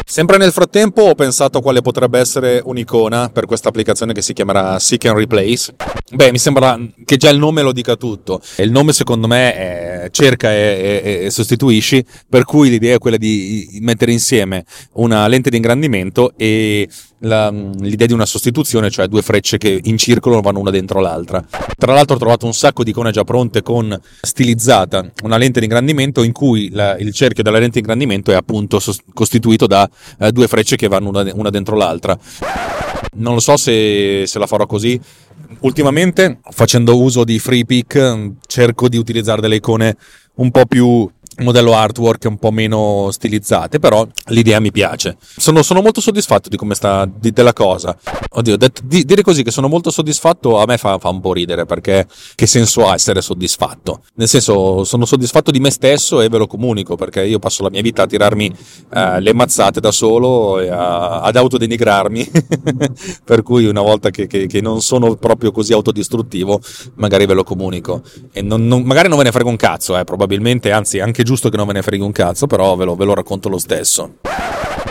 Sempre 0.09 0.37
nel 0.37 0.53
frattempo 0.53 1.03
ho 1.03 1.15
pensato 1.17 1.59
a 1.59 1.61
quale 1.61 1.83
potrebbe 1.83 2.21
essere 2.21 2.63
un'icona 2.65 3.29
per 3.29 3.45
questa 3.45 3.71
applicazione 3.71 4.13
che 4.13 4.23
si 4.23 4.35
chiamerà 4.35 4.79
Seek 4.79 5.05
and 5.07 5.19
Replace. 5.19 5.75
Beh, 6.13 6.31
mi 6.31 6.39
sembra 6.39 6.79
che 7.07 7.17
già 7.17 7.31
il 7.31 7.39
nome 7.39 7.63
lo 7.63 7.73
dica 7.73 7.97
tutto. 7.97 8.43
E 8.57 8.65
il 8.65 8.71
nome 8.71 8.93
secondo 8.93 9.27
me 9.27 9.55
è 9.55 10.09
cerca 10.11 10.53
e, 10.53 11.01
e, 11.03 11.25
e, 11.25 11.31
sostituisci, 11.31 12.05
per 12.29 12.45
cui 12.45 12.69
l'idea 12.69 12.97
è 12.97 12.99
quella 12.99 13.17
di 13.17 13.79
mettere 13.81 14.13
insieme 14.13 14.65
una 14.95 15.27
lente 15.29 15.49
di 15.49 15.57
ingrandimento 15.57 16.33
e 16.37 16.87
la, 17.21 17.51
l'idea 17.51 18.07
di 18.07 18.13
una 18.13 18.27
sostituzione, 18.27 18.91
cioè 18.91 19.07
due 19.07 19.23
frecce 19.23 19.57
che 19.57 19.81
in 19.85 19.97
circolo 19.97 20.41
vanno 20.41 20.59
una 20.59 20.71
dentro 20.71 21.01
l'altra. 21.01 21.45
Tra 21.77 21.95
l'altro 21.95 22.17
ho 22.17 22.19
trovato 22.19 22.45
un 22.45 22.53
sacco 22.53 22.83
di 22.83 22.91
icone 22.91 23.13
già 23.13 23.25
pronte 23.25 23.63
con 23.63 23.99
stilizzata 24.21 25.11
una 25.23 25.37
lente 25.37 25.61
di 25.61 25.67
ingrandimento 25.67 26.23
in 26.23 26.33
cui 26.33 26.71
la, 26.73 26.97
il 26.99 27.13
cerchio 27.13 27.43
della 27.43 27.59
lente 27.59 27.75
di 27.75 27.81
ingrandimento 27.81 28.33
è 28.33 28.35
appunto 28.35 28.81
sost- 28.81 29.05
costituito 29.15 29.67
da 29.67 29.89
eh, 30.19 30.33
due 30.33 30.49
frecce 30.49 30.77
che 30.77 30.89
vanno 30.89 31.09
una, 31.09 31.31
una, 31.35 31.51
dentro 31.51 31.77
l'altra. 31.77 32.19
Non 33.15 33.35
lo 33.35 33.41
so 33.41 33.57
se, 33.57 34.25
se 34.27 34.39
la 34.39 34.47
farò 34.47 34.67
così. 34.67 35.01
Ultimamente, 35.61 36.40
facendo 36.50 37.00
uso 37.00 37.25
di 37.25 37.38
FreePick, 37.38 38.33
cerco 38.47 38.88
di 38.88 38.97
utilizzare 38.97 39.40
delle 39.40 39.57
icone 39.57 39.97
un 40.35 40.50
po' 40.50 40.66
più 40.66 41.09
modello 41.38 41.75
artwork 41.75 42.25
un 42.28 42.38
po' 42.38 42.50
meno 42.50 43.11
stilizzate, 43.11 43.78
però 43.78 44.07
l'idea 44.26 44.61
mi 44.61 44.71
piace. 44.71 45.16
Sono, 45.21 45.62
sono 45.62 45.83
molto 45.83 46.00
soddisfatto 46.00 46.49
di 46.49 46.57
come 46.57 46.75
sta 46.75 47.07
di, 47.07 47.33
della 47.33 47.52
cosa. 47.52 47.97
Oddio, 48.31 48.57
det, 48.57 48.73
di, 48.85 49.05
dire 49.05 49.23
così 49.23 49.43
che 49.43 49.50
sono 49.50 49.69
molto 49.69 49.90
soddisfatto 49.90 50.59
a 50.59 50.64
me 50.66 50.78
fa, 50.78 50.99
fa, 50.99 51.09
un 51.09 51.21
po' 51.21 51.33
ridere 51.33 51.66
perché 51.66 52.07
che 52.35 52.47
senso 52.47 52.87
ha 52.88 52.95
essere 52.95 53.21
soddisfatto? 53.21 54.02
Nel 54.14 54.28
senso, 54.28 54.85
sono 54.85 55.05
soddisfatto 55.05 55.50
di 55.50 55.61
me 55.61 55.71
stesso 55.71 56.21
e 56.21 56.28
ve 56.28 56.38
lo 56.38 56.47
comunico 56.47 56.97
perché 56.97 57.25
io 57.25 57.38
passo 57.38 57.62
la 57.62 57.71
mia 57.71 57.83
vita 57.83 58.02
a 58.02 58.07
tirarmi 58.07 58.55
eh, 58.93 59.21
le 59.21 59.35
mazzate 59.35 59.81
da 59.81 59.93
solo 59.93 60.61
e 60.61 60.69
a, 60.69 61.21
ad 61.21 61.37
autodenigrarmi. 61.37 62.31
per 63.25 63.43
cui 63.43 63.66
una 63.66 63.83
volta 63.83 64.11
che, 64.11 64.26
che, 64.26 64.47
che, 64.47 64.61
non 64.61 64.81
sono 64.81 65.14
proprio 65.16 65.52
così 65.52 65.73
autodistruttivo, 65.73 66.61
magari 66.95 67.26
ve 67.26 67.35
lo 67.35 67.45
comunico. 67.45 68.02
E 68.33 68.43
non, 68.43 68.66
non, 68.66 68.83
magari 68.83 69.09
non 69.09 69.19
ve 69.19 69.25
ne 69.25 69.33
frego 69.33 69.49
un 69.49 69.57
cazzo, 69.57 69.99
eh, 69.99 70.05
probabilmente, 70.05 70.71
anzi 70.71 71.00
anche 71.00 71.23
giusto 71.26 71.50
che 71.50 71.56
non 71.56 71.66
me 71.66 71.75
ne 71.75 71.83
freghi 71.83 72.02
un 72.02 72.12
cazzo, 72.12 72.47
però 72.47 72.76
ve 72.76 72.85
lo, 72.87 72.95
ve 72.95 73.04
lo 73.04 73.12
racconto 73.12 73.50
lo 73.50 73.59
stesso. 73.59 74.14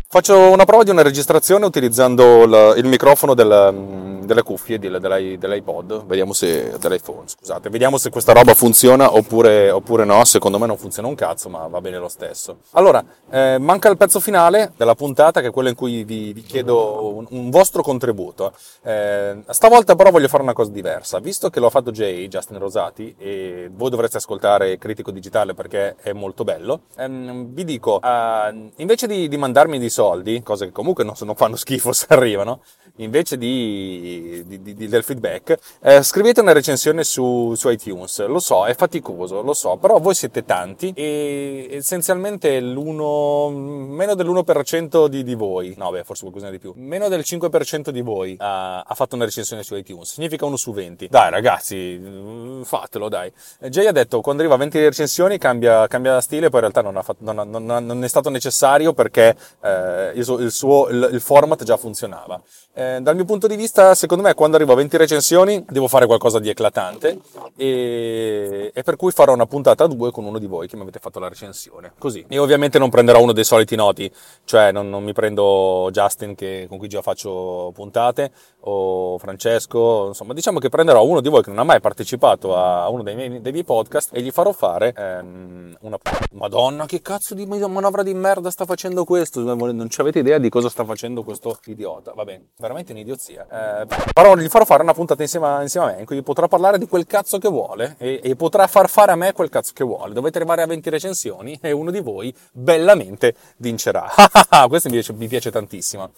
Faccio 0.08 0.52
una 0.52 0.66
prova 0.66 0.84
di 0.84 0.92
una 0.92 1.02
registrazione 1.02 1.66
utilizzando 1.66 2.46
la, 2.46 2.76
il 2.76 2.86
microfono 2.86 3.34
del, 3.34 4.22
delle 4.26 4.44
cuffie 4.44 4.80
dell'i, 4.80 5.38
dell'iPod, 5.38 6.06
vediamo 6.06 6.34
se, 6.34 6.78
dell'iPhone, 6.80 7.28
scusate, 7.28 7.70
vediamo 7.70 7.98
se 7.98 8.10
questa 8.10 8.34
roba 8.34 8.54
funziona 8.54 9.16
oppure, 9.16 9.70
oppure, 9.72 10.04
no, 10.04 10.24
secondo 10.26 10.60
me 10.60 10.68
non 10.68 10.78
funziona 10.78 11.08
un 11.08 11.16
cazzo, 11.16 11.50
ma 11.50 11.68
va 11.68 11.80
bene 11.82 11.98
lo 11.98 12.08
stesso. 12.08 12.58
Allora, 12.72 13.04
eh, 13.30 13.58
manca 13.60 13.90
il 13.90 13.98
pezzo 13.98 14.20
finale 14.20 14.74
della 14.76 14.96
puntata, 14.96 15.42
che 15.42 15.48
è 15.48 15.52
quello 15.52 15.70
in 15.70 15.76
cui 15.76 16.04
vi, 16.04 16.34
vi 16.34 16.42
chiedo 16.42 17.16
un, 17.16 17.26
un, 17.30 17.50
vostro 17.50 17.82
contributo. 17.82 18.54
Eh, 18.84 19.44
stavolta 19.50 19.96
però 19.96 20.12
voglio 20.12 20.28
fare 20.28 20.44
una 20.44 20.54
cosa 20.54 20.72
diversa, 20.72 21.20
visto 21.20 21.50
che 21.50 21.60
l'ho 21.60 21.70
fatto 21.70 21.92
Jay, 21.92 22.28
Justin 22.28 22.60
Rosati, 22.60 23.16
e 23.18 23.70
voi 23.74 23.90
dovreste 23.90 24.18
ascoltare 24.18 24.78
Critico 24.78 25.12
Digitale 25.12 25.54
perché 25.54 25.96
è 26.02 26.14
molto 26.14 26.44
bello, 26.44 26.82
ehm, 26.98 27.54
vi 27.54 27.64
dico, 27.64 28.02
eh, 28.02 28.72
invece 28.78 29.08
di, 29.08 29.28
di 29.28 29.38
mandarmi 29.38 29.80
dei 29.80 29.90
soldi, 29.96 30.44
cose 30.44 30.66
che 30.66 30.72
comunque 30.72 31.06
non, 31.06 31.16
non 31.22 31.36
fanno 31.36 31.56
schifo 31.56 31.94
se 31.94 32.08
arrivano, 32.10 32.62
invece 32.98 33.38
di 33.38 34.44
di, 34.46 34.62
di, 34.62 34.88
del 34.88 35.04
feedback, 35.04 35.58
eh, 35.82 36.04
scrivete 36.04 36.42
una 36.42 36.52
recensione 36.52 37.04
su, 37.04 37.54
su, 37.56 37.70
iTunes. 37.70 38.26
Lo 38.28 38.40
so, 38.40 38.66
è 38.66 38.76
faticoso, 38.76 39.42
lo 39.42 39.54
so, 39.54 39.78
però 39.78 40.00
voi 40.00 40.14
siete 40.16 40.44
tanti 40.46 40.92
e 40.96 41.68
essenzialmente 41.72 42.60
meno 42.60 44.16
dell'1% 44.16 45.08
di, 45.08 45.36
voi, 45.36 45.74
no 45.78 45.92
beh, 45.92 46.04
forse 46.04 46.24
qualcosa 46.24 46.50
di 46.50 46.60
più, 46.60 46.74
meno 46.76 47.08
del 47.08 47.22
5% 47.22 47.90
di 47.90 48.02
voi 48.02 48.36
ha, 48.40 48.82
ha, 48.82 48.96
fatto 48.96 49.16
una 49.16 49.26
recensione 49.26 49.64
su 49.64 49.76
iTunes. 49.76 50.12
Significa 50.12 50.46
uno 50.46 50.58
su 50.58 50.72
20. 50.72 51.08
Dai 51.08 51.30
ragazzi, 51.30 52.62
fatelo 52.64 53.10
dai. 53.10 53.32
Jay 53.70 53.88
ha 53.88 53.92
detto 53.92 54.22
quando 54.22 54.42
arriva 54.42 54.56
a 54.56 54.60
20 54.60 54.80
recensioni 54.80 55.38
cambia, 55.38 55.88
cambia 55.88 56.22
stile, 56.22 56.50
poi 56.50 56.64
in 56.64 56.72
realtà 56.72 56.82
non, 56.82 57.02
fatto, 57.04 57.32
non, 57.32 57.50
non, 57.50 57.86
non 57.86 58.04
è 58.04 58.08
stato 58.08 58.30
necessario 58.30 58.94
perché 58.94 59.36
eh, 59.62 59.85
il, 60.14 60.38
il, 60.40 60.52
suo, 60.52 60.88
il, 60.90 61.10
il 61.12 61.22
format 61.22 61.64
già 61.64 61.78
funzionava. 61.78 62.42
Eh, 62.74 63.00
dal 63.02 63.16
mio 63.16 63.24
punto 63.24 63.48
di 63.48 63.56
vista, 63.56 63.96
secondo 63.96 64.24
me, 64.24 64.34
quando 64.34 64.58
arrivo 64.58 64.74
a 64.74 64.76
20 64.76 64.98
recensioni, 64.98 65.64
devo 65.70 65.88
fare 65.88 66.06
qualcosa 66.06 66.40
di 66.40 66.50
eclatante 66.50 67.20
e, 67.56 68.72
e 68.74 68.84
per 68.84 68.98
cui 68.98 69.12
farò 69.12 69.34
una 69.34 69.46
puntata 69.46 69.86
a 69.86 69.88
due 69.88 70.12
con 70.12 70.26
uno 70.26 70.40
di 70.40 70.46
voi 70.46 70.68
che 70.68 70.76
mi 70.76 70.82
avete 70.82 71.00
fatto 71.00 71.20
la 71.20 71.30
recensione. 71.30 71.94
Così. 71.98 72.26
E 72.28 72.38
ovviamente 72.38 72.78
non 72.78 72.90
prenderò 72.90 73.22
uno 73.22 73.32
dei 73.32 73.46
soliti 73.46 73.76
noti, 73.76 74.12
cioè 74.44 74.72
non, 74.74 74.90
non 74.90 75.04
mi 75.04 75.14
prendo 75.14 75.90
Justin 75.92 76.36
che, 76.36 76.66
con 76.68 76.78
cui 76.78 76.90
già 76.90 77.02
faccio 77.02 77.72
puntate 77.74 78.32
o 78.62 79.18
Francesco, 79.20 80.08
insomma, 80.08 80.34
diciamo 80.34 80.60
che 80.60 80.70
prenderò 80.70 81.04
uno 81.06 81.22
di 81.22 81.30
voi 81.30 81.44
che 81.44 81.50
non 81.50 81.60
ha 81.60 81.64
mai 81.64 81.80
partecipato 81.80 82.58
a 82.58 82.90
uno 82.90 83.04
dei 83.04 83.16
miei, 83.16 83.42
dei 83.42 83.52
miei 83.52 83.64
podcast 83.64 84.10
e 84.12 84.22
gli 84.22 84.32
farò 84.32 84.52
fare 84.52 84.94
ehm, 84.96 85.78
una... 85.82 85.98
Madonna, 86.34 86.86
che 86.86 87.02
cazzo 87.02 87.34
di 87.34 87.46
manovra 87.46 88.04
di 88.04 88.14
merda 88.14 88.50
sta 88.50 88.66
facendo 88.66 89.06
questo? 89.06 89.40
Non 89.76 89.88
avete 89.98 90.20
idea 90.20 90.38
di 90.38 90.50
cosa 90.50 90.70
sta 90.70 90.84
facendo 90.84 91.24
questo 91.24 91.58
idiota. 91.66 92.14
Va 92.14 92.24
bene 92.24 92.48
veramente 92.58 92.92
un'idiozia. 92.92 93.82
Eh, 93.82 93.86
però 94.14 94.36
gli 94.36 94.48
farò 94.48 94.66
fare 94.66 94.84
una 94.84 94.94
puntata 94.94 95.22
insieme 95.22 95.62
insieme 95.62 95.88
a 95.88 95.94
me, 95.94 96.00
in 96.00 96.06
cui 96.06 96.22
potrà 96.22 96.48
parlare 96.48 96.78
di 96.78 96.88
quel 96.88 97.06
cazzo 97.06 97.38
che 97.38 97.50
vuole 97.50 97.96
e, 97.98 98.20
e, 98.24 98.36
potrà 98.36 98.68
far 98.68 98.90
fare 98.90 99.12
a 99.12 99.16
me 99.16 99.34
quel 99.34 99.50
cazzo 99.50 99.72
che 99.74 99.84
vuole. 99.84 100.14
Dovete 100.14 100.38
arrivare 100.38 100.62
a 100.62 100.66
20 100.66 100.90
recensioni 100.90 101.58
e 101.62 101.72
uno 101.72 101.92
di 101.92 102.00
voi 102.00 102.34
bellamente 102.52 103.36
vincerà. 103.58 104.10
Questo 104.68 104.90
piace, 104.90 105.14
mi 105.14 105.28
piace 105.28 105.52
tantissimo. 105.52 106.12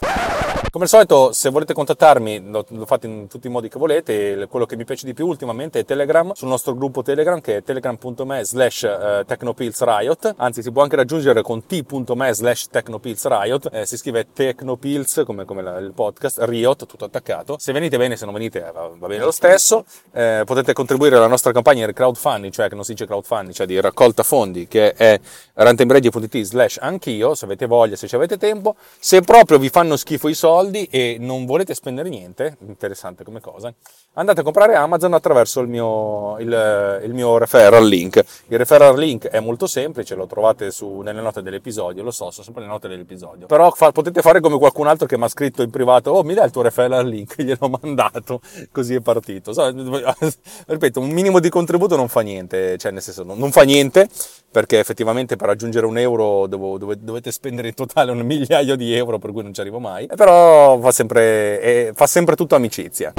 Come 0.70 0.84
al 0.84 0.90
solito, 0.90 1.32
se 1.32 1.50
volete 1.50 1.74
contattarmi, 1.74 2.50
lo, 2.50 2.66
lo, 2.70 2.86
fate 2.86 3.08
in 3.08 3.28
tutti 3.28 3.48
i 3.48 3.50
modi 3.50 3.70
che 3.70 3.80
volete. 3.80 4.48
Quello 4.48 4.66
che 4.66 4.76
mi 4.76 4.84
piace 4.84 5.06
di 5.06 5.14
più 5.14 5.26
ultimamente 5.26 5.80
è 5.80 5.86
Telegram, 5.86 6.34
sul 6.34 6.50
nostro 6.50 6.76
gruppo 6.76 7.02
Telegram 7.02 7.40
che 7.42 7.58
è 7.58 7.64
telegram.me 7.64 8.44
slash 8.44 8.84
eh, 8.84 9.24
technopillsriot. 9.26 10.36
Anzi, 10.38 10.62
si 10.62 10.72
può 10.72 10.84
anche 10.84 10.96
raggiungere 10.96 11.42
con 11.42 11.66
t.me 11.66 12.34
slash 12.34 12.68
technopillsriot. 12.70 13.47
Eh, 13.48 13.86
si 13.86 13.98
scrive 13.98 14.28
technopills 14.34 15.24
come, 15.26 15.46
come 15.46 15.62
la, 15.62 15.78
il 15.78 15.94
podcast, 15.94 16.40
riot, 16.42 16.86
tutto 16.86 17.06
attaccato. 17.06 17.58
Se 17.60 17.72
venite 17.72 17.98
bene, 17.98 18.16
se 18.16 18.26
non 18.26 18.34
venite 18.34 18.60
va, 18.74 18.92
va 18.96 19.08
bene 19.08 19.24
lo 19.24 19.32
stesso. 19.32 19.86
Eh, 20.12 20.44
potete 20.46 20.74
contribuire 20.74 21.16
alla 21.16 21.28
nostra 21.28 21.52
campagna 21.52 21.86
di 21.86 21.94
crowdfunding, 21.94 22.52
cioè 22.52 22.68
che 22.70 22.76
non 22.76 22.84
si 22.84 22.94
dice 22.94 23.06
crowdfunding, 23.06 23.54
cioè 23.54 23.66
di 23.66 23.80
raccolta 23.80 24.24
fondi, 24.24 24.68
che 24.68 24.94
è 24.94 25.20
rantembredi.it 25.54 26.42
slash 26.42 26.78
anch'io, 26.82 27.36
se 27.36 27.46
avete 27.46 27.66
voglia, 27.66 27.96
se 27.96 28.08
ci 28.08 28.16
avete 28.16 28.38
tempo. 28.38 28.76
Se 29.00 29.22
proprio 29.22 29.60
vi 29.60 29.70
fanno 29.70 29.96
schifo 29.96 30.28
i 30.28 30.34
soldi 30.34 30.88
e 30.92 31.18
non 31.20 31.46
volete 31.46 31.74
spendere 31.74 32.10
niente, 32.10 32.58
interessante 32.66 33.24
come 33.24 33.40
cosa, 33.40 33.72
andate 34.14 34.40
a 34.40 34.44
comprare 34.44 34.76
Amazon 34.76 35.14
attraverso 35.14 35.60
il 35.62 35.68
mio, 35.68 36.38
il, 36.40 37.02
il 37.04 37.14
mio 37.14 37.38
referral 37.38 37.86
link. 37.88 38.24
Il 38.48 38.58
referral 38.58 38.98
link 38.98 39.28
è 39.28 39.40
molto 39.40 39.68
semplice, 39.68 40.16
lo 40.16 40.26
trovate 40.26 40.72
su, 40.72 41.02
nelle 41.02 41.22
note 41.22 41.42
dell'episodio, 41.42 42.02
lo 42.02 42.12
so, 42.12 42.32
sono 42.32 42.44
sempre 42.44 42.64
le 42.64 42.70
note 42.70 42.88
dell'episodio. 42.88 43.37
Però 43.46 43.72
fa, 43.72 43.92
potete 43.92 44.22
fare 44.22 44.40
come 44.40 44.58
qualcun 44.58 44.88
altro 44.88 45.06
che 45.06 45.18
mi 45.18 45.24
ha 45.24 45.28
scritto 45.28 45.62
in 45.62 45.70
privato, 45.70 46.12
oh 46.12 46.24
mi 46.24 46.34
dai 46.34 46.46
il 46.46 46.52
tuo 46.52 46.62
referral 46.62 47.08
link, 47.08 47.36
gliel'ho 47.42 47.70
mandato, 47.82 48.42
così 48.72 48.96
è 48.96 49.02
partito. 49.02 49.54
So, 49.54 49.70
ripeto, 50.68 51.00
un 51.00 51.10
minimo 51.10 51.40
di 51.40 51.50
contributo 51.50 51.96
non 51.96 52.08
fa 52.08 52.22
niente, 52.22 52.78
cioè 52.78 52.92
nel 52.92 53.02
senso 53.02 53.24
non, 53.24 53.38
non 53.38 53.52
fa 53.52 53.64
niente, 53.64 54.10
perché 54.58 54.80
effettivamente 54.80 55.36
per 55.36 55.50
raggiungere 55.50 55.86
un 55.86 56.00
euro 56.00 56.48
devo, 56.48 56.80
dove, 56.80 56.96
dovete 57.00 57.32
spendere 57.32 57.68
in 57.68 57.76
totale 57.76 58.10
un 58.10 58.22
migliaio 58.22 58.76
di 58.76 58.92
euro, 58.92 59.20
per 59.20 59.32
cui 59.32 59.44
non 59.44 59.54
ci 59.54 59.62
arrivo 59.62 59.78
mai. 59.78 60.08
Però 60.08 60.80
fa 60.80 60.90
sempre, 60.92 61.62
eh, 61.62 61.92
fa 61.94 62.08
sempre 62.08 62.36
tutto 62.36 62.56
amicizia. 62.56 63.14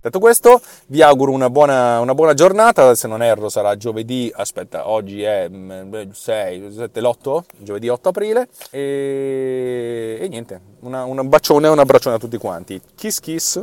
Detto 0.00 0.18
questo, 0.18 0.62
vi 0.86 1.02
auguro 1.02 1.32
una 1.32 1.50
buona, 1.50 2.00
una 2.00 2.14
buona, 2.14 2.32
giornata. 2.32 2.94
Se 2.94 3.06
non 3.06 3.22
erro, 3.22 3.50
sarà 3.50 3.76
giovedì. 3.76 4.32
Aspetta, 4.34 4.88
oggi 4.88 5.22
è 5.22 5.50
6, 6.10 6.72
7, 6.74 7.00
l'8, 7.02 7.42
giovedì 7.58 7.90
8 7.90 8.08
aprile. 8.08 8.48
E, 8.70 10.20
e 10.22 10.28
niente, 10.28 10.58
una, 10.80 11.04
un 11.04 11.28
bacione 11.28 11.68
un 11.68 11.80
abbraccione 11.80 12.16
a 12.16 12.18
tutti 12.18 12.38
quanti. 12.38 12.80
Kiss 12.94 13.20
kiss. 13.20 13.62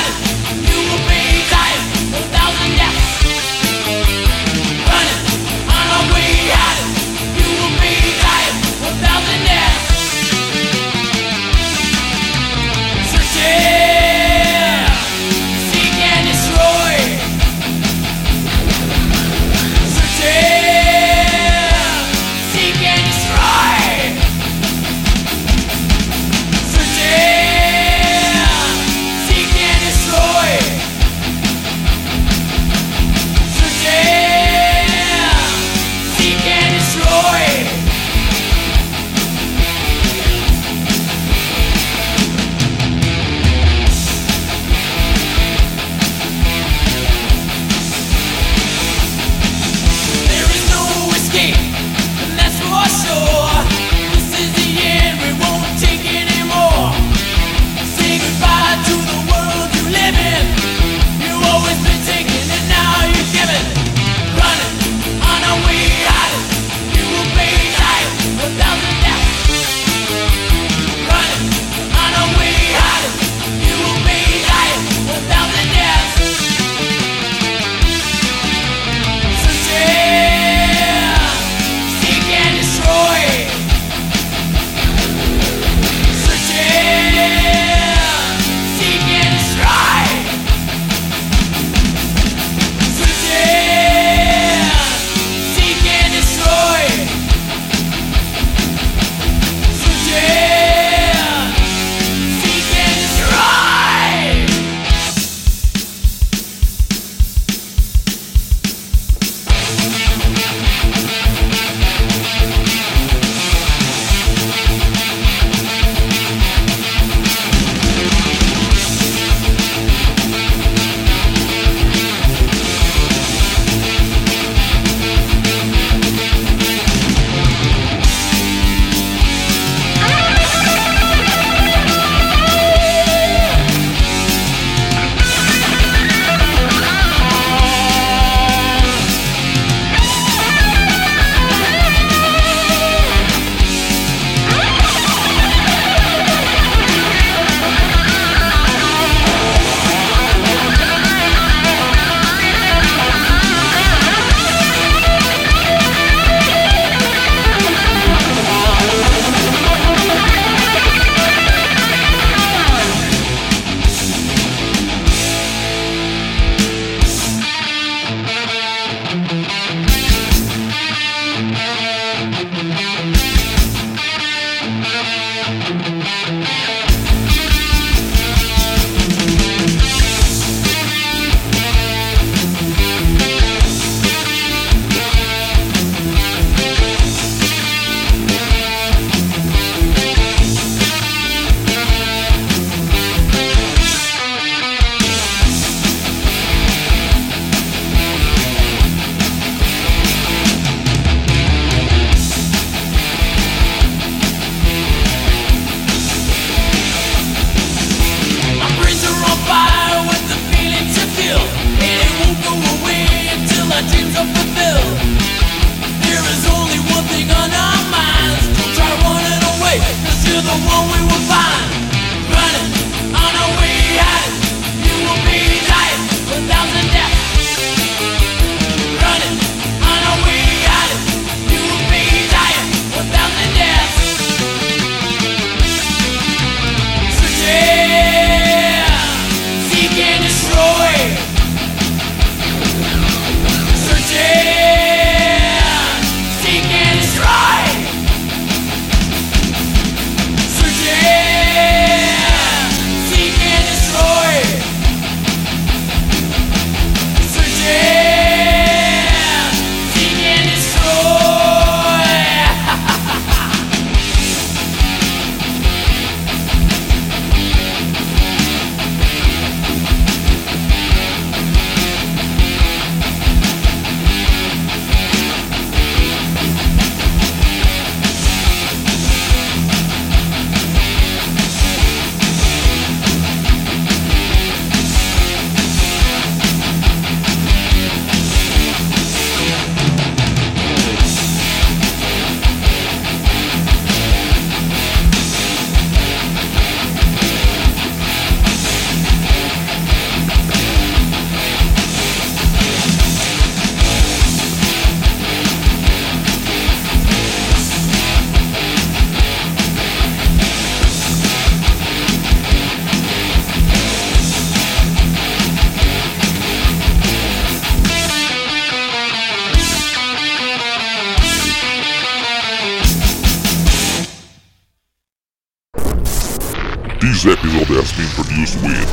This 327.23 327.37
episode 327.37 327.67
has 327.67 327.91
been 327.93 328.09
produced 328.15 328.57
with 328.63 328.89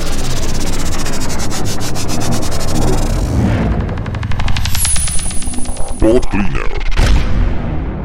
Boat 5.98 6.28
Cleaner. 6.30 6.68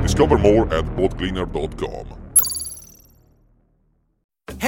Discover 0.01 0.37
more 0.37 0.73
at 0.73 0.85
boatcleaner.com. 0.95 2.22